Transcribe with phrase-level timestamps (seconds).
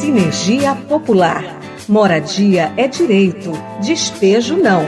[0.00, 1.44] Sinergia Popular.
[1.88, 4.82] Moradia é direito, despejo não.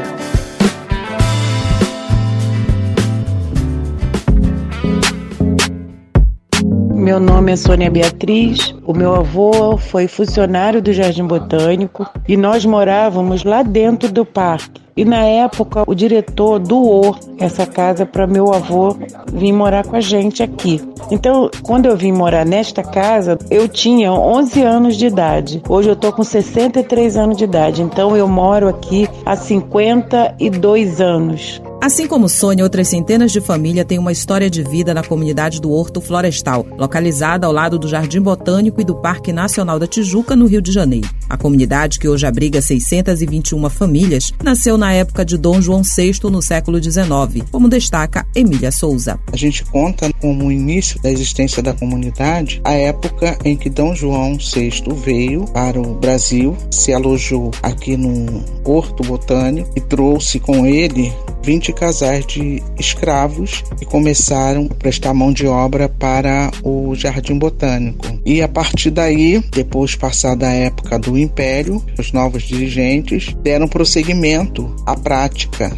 [7.06, 8.74] Meu nome é Sônia Beatriz.
[8.84, 14.82] O meu avô foi funcionário do Jardim Botânico e nós morávamos lá dentro do parque.
[14.96, 18.96] E na época o diretor doou essa casa para meu avô
[19.32, 20.80] vir morar com a gente aqui.
[21.08, 25.62] Então, quando eu vim morar nesta casa, eu tinha 11 anos de idade.
[25.68, 27.82] Hoje eu tô com 63 anos de idade.
[27.82, 31.62] Então eu moro aqui há 52 anos.
[31.80, 35.70] Assim como Sônia, outras centenas de famílias têm uma história de vida na comunidade do
[35.70, 40.46] Horto Florestal, localizada ao lado do Jardim Botânico e do Parque Nacional da Tijuca, no
[40.46, 41.08] Rio de Janeiro.
[41.28, 46.42] A comunidade, que hoje abriga 621 famílias, nasceu na época de Dom João VI, no
[46.42, 49.20] século XIX, como destaca Emília Souza.
[49.32, 54.38] A gente conta como início da existência da comunidade a época em que Dom João
[54.38, 61.12] VI veio para o Brasil, se alojou aqui no Horto Botânico e trouxe com ele
[61.46, 68.15] 20 casais de escravos que começaram a prestar mão de obra para o Jardim Botânico.
[68.26, 74.74] E a partir daí, depois passada a época do Império, os novos dirigentes deram prosseguimento
[74.84, 75.72] à prática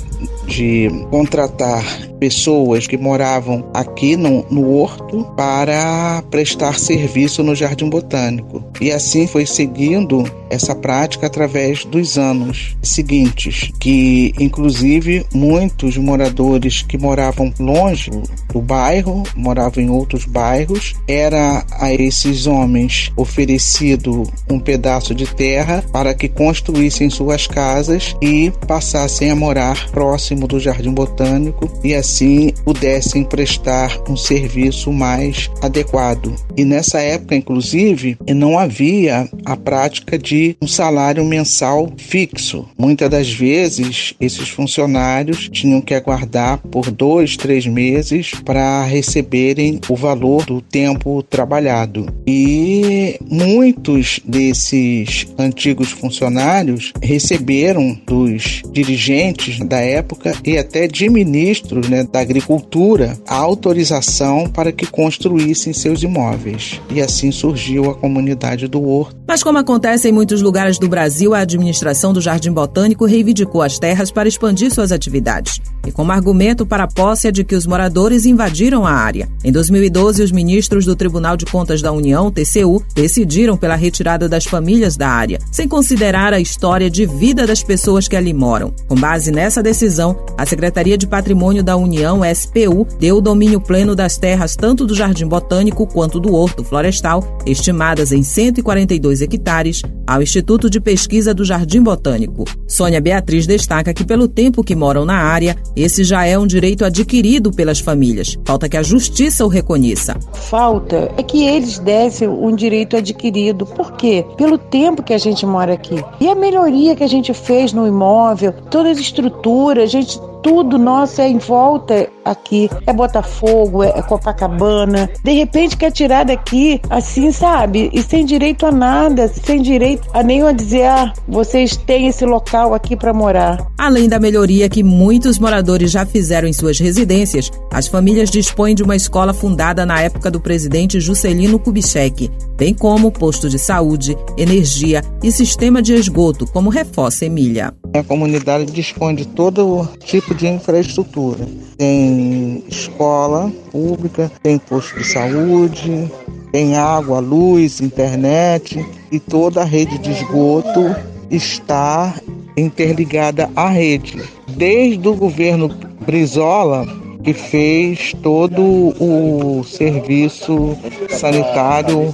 [0.46, 1.84] de contratar
[2.18, 8.64] pessoas que moravam aqui no, no horto para prestar serviço no Jardim Botânico.
[8.80, 16.98] E assim foi seguindo essa prática através dos anos seguintes, que inclusive muitos moradores que
[16.98, 18.10] moravam longe
[18.52, 25.84] do bairro, moravam em outros bairros, era a esses homens oferecido um pedaço de terra
[25.92, 32.52] para que construíssem suas casas e passassem a morar próximo do Jardim Botânico e assim
[32.64, 36.34] pudessem prestar um serviço mais adequado.
[36.56, 42.68] E nessa época, inclusive, não havia a prática de um salário mensal fixo.
[42.78, 49.96] Muitas das vezes, esses funcionários tinham que aguardar por dois, três meses para receberem o
[49.96, 52.06] valor do tempo trabalhado.
[52.30, 62.04] E muitos desses antigos funcionários receberam dos dirigentes da época e até de ministros né,
[62.04, 66.82] da agricultura a autorização para que construíssem seus imóveis.
[66.90, 69.16] E assim surgiu a comunidade do Horto.
[69.26, 73.78] Mas como acontece em muitos lugares do Brasil, a administração do Jardim Botânico reivindicou as
[73.78, 75.60] terras para expandir suas atividades.
[75.86, 79.28] E como argumento para a posse é de que os moradores invadiram a área.
[79.44, 84.44] Em 2012, os ministros do Tribunal de Contas da União, TCU, decidiram pela retirada das
[84.44, 88.74] famílias da área, sem considerar a história de vida das pessoas que ali moram.
[88.88, 93.94] Com base nessa decisão, a Secretaria de Patrimônio da União, SPU, deu o domínio pleno
[93.94, 100.20] das terras tanto do Jardim Botânico quanto do Horto Florestal, estimadas em 142 hectares, ao
[100.20, 102.44] Instituto de Pesquisa do Jardim Botânico.
[102.66, 106.84] Sônia Beatriz destaca que, pelo tempo que moram na área, esse já é um direito
[106.84, 108.36] adquirido pelas famílias.
[108.44, 110.16] Falta que a justiça o reconheça.
[110.32, 113.66] Falta é que eles dessem um direito adquirido.
[113.66, 114.24] Por quê?
[114.36, 116.02] Pelo tempo que a gente mora aqui.
[116.20, 120.78] E a melhoria que a gente fez no imóvel, toda a estrutura, a gente tudo
[120.78, 122.70] nosso é em volta aqui.
[122.86, 125.10] É Botafogo, é Copacabana.
[125.22, 127.90] De repente quer tirar daqui assim, sabe?
[127.92, 132.24] E sem direito a nada, sem direito a nem a dizer, ah, vocês têm esse
[132.24, 133.66] local aqui para morar.
[133.76, 138.82] Além da melhoria que muitos moradores já fizeram em suas residências, as famílias dispõem de
[138.82, 145.00] uma escola fundada na época do presidente Juscelino Kubitschek, bem como posto de saúde, energia
[145.22, 147.72] e sistema de esgoto, como reforça Emília.
[147.94, 151.46] A comunidade dispõe de todo tipo de infraestrutura.
[151.76, 156.10] Tem escola pública, tem posto de saúde,
[156.50, 160.96] tem água, luz, internet e toda a rede de esgoto
[161.30, 162.12] está
[162.56, 164.20] interligada à rede.
[164.56, 165.70] Desde o governo
[166.04, 166.84] Brizola,
[167.22, 170.76] que fez todo o serviço
[171.10, 172.12] sanitário,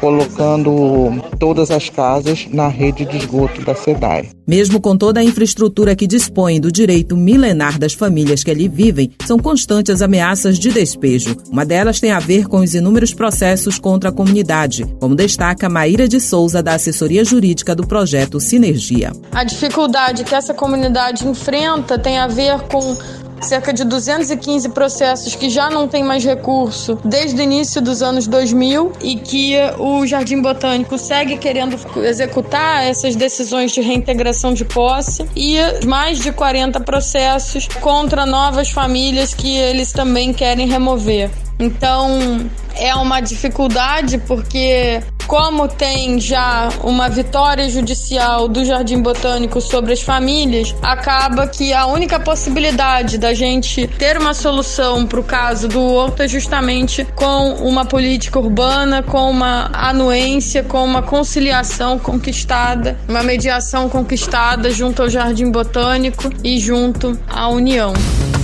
[0.00, 4.30] colocando todas as casas na rede de esgoto da SEDAI.
[4.46, 9.10] Mesmo com toda a infraestrutura que dispõe do direito milenar das famílias que ali vivem,
[9.26, 11.36] são constantes ameaças de despejo.
[11.50, 16.06] Uma delas tem a ver com os inúmeros processos contra a comunidade, como destaca Maíra
[16.06, 19.12] de Souza, da assessoria jurídica do projeto Sinergia.
[19.32, 22.96] A dificuldade que essa comunidade enfrenta tem a ver com
[23.40, 28.26] cerca de 215 processos que já não tem mais recurso desde o início dos anos
[28.26, 35.26] 2000 e que o Jardim Botânico segue querendo executar essas decisões de reintegração de posse
[35.34, 35.56] e
[35.86, 41.30] mais de 40 processos contra novas famílias que eles também querem remover.
[41.58, 49.92] Então, é uma dificuldade porque como tem já uma vitória judicial do Jardim Botânico sobre
[49.92, 55.66] as famílias, acaba que a única possibilidade da gente ter uma solução para o caso
[55.66, 62.96] do horto é justamente com uma política urbana, com uma anuência, com uma conciliação conquistada,
[63.08, 67.92] uma mediação conquistada junto ao Jardim Botânico e junto à União.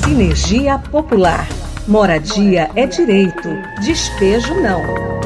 [0.05, 1.47] Sinergia Popular.
[1.88, 3.49] Moradia é direito,
[3.81, 5.21] despejo não.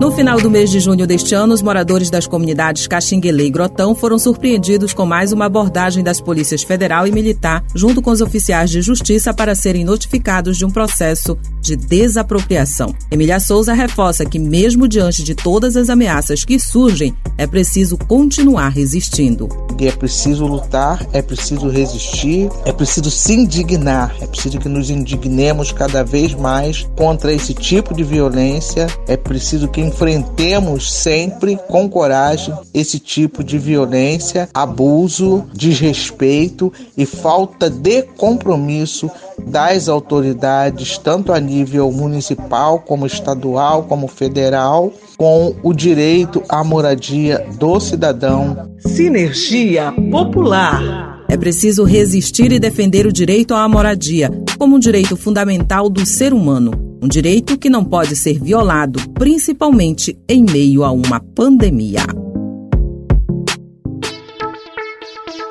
[0.00, 3.94] No final do mês de junho deste ano, os moradores das comunidades Caxinguelê e Grotão
[3.94, 8.70] foram surpreendidos com mais uma abordagem das polícias federal e militar, junto com os oficiais
[8.70, 12.92] de justiça, para serem notificados de um processo de desapropriação.
[13.10, 18.70] Emília Souza reforça que, mesmo diante de todas as ameaças que surgem, é preciso continuar
[18.70, 19.48] resistindo.
[19.80, 25.72] É preciso lutar, é preciso resistir, é preciso se indignar, é preciso que nos indignemos
[25.72, 32.54] cada vez mais contra esse tipo de violência, é preciso que enfrentemos sempre com coragem
[32.72, 39.10] esse tipo de violência, abuso, desrespeito e falta de compromisso
[39.46, 47.46] das autoridades, tanto a nível municipal, como estadual, como federal, com o direito à moradia
[47.58, 48.70] do cidadão.
[48.78, 51.24] Sinergia Popular.
[51.28, 56.32] É preciso resistir e defender o direito à moradia como um direito fundamental do ser
[56.32, 62.00] humano um direito que não pode ser violado, principalmente em meio a uma pandemia.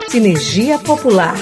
[0.08, 1.38] Sinergia Popular.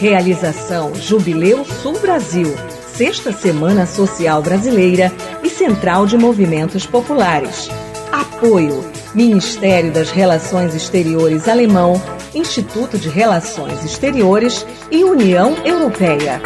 [0.00, 2.52] Realização Jubileu Sul Brasil.
[2.92, 5.12] Sexta Semana Social Brasileira
[5.44, 7.68] e Central de Movimentos Populares.
[8.10, 12.02] Apoio: Ministério das Relações Exteriores Alemão,
[12.34, 16.42] Instituto de Relações Exteriores e União Europeia.